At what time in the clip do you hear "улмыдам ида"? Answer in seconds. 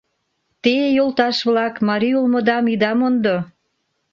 2.19-2.91